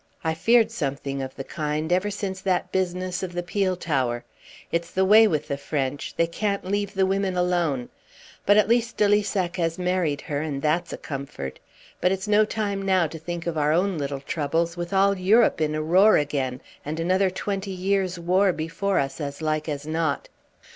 "I 0.23 0.33
feared 0.33 0.71
something 0.71 1.21
of 1.21 1.35
the 1.35 1.43
kind 1.43 1.93
ever 1.93 2.09
since 2.09 2.41
that 2.41 2.71
business 2.71 3.21
of 3.21 3.33
the 3.33 3.43
peel 3.43 3.75
tower. 3.75 4.23
It's 4.71 4.89
the 4.89 5.05
way 5.05 5.27
with 5.27 5.47
the 5.47 5.57
French. 5.59 6.15
They 6.17 6.25
can't 6.25 6.65
leave 6.65 6.95
the 6.95 7.05
women 7.05 7.37
alone. 7.37 7.89
But, 8.43 8.57
at 8.57 8.67
least, 8.67 8.97
de 8.97 9.07
Lissac 9.07 9.57
has 9.57 9.77
married 9.77 10.21
her, 10.21 10.41
and 10.41 10.59
that's 10.59 10.91
a 10.91 10.97
comfort. 10.97 11.59
But 12.01 12.11
it's 12.11 12.27
no 12.27 12.45
time 12.45 12.81
now 12.81 13.05
to 13.05 13.19
think 13.19 13.45
of 13.45 13.59
our 13.59 13.71
own 13.73 13.99
little 13.99 14.21
troubles, 14.21 14.75
with 14.75 14.91
all 14.91 15.15
Europe 15.15 15.61
in 15.61 15.75
a 15.75 15.83
roar 15.83 16.17
again, 16.17 16.61
and 16.83 16.99
another 16.99 17.29
twenty 17.29 17.69
years' 17.69 18.17
war 18.17 18.51
before 18.51 18.97
us, 18.97 19.21
as 19.21 19.39
like 19.39 19.69
as 19.69 19.85
not." 19.85 20.29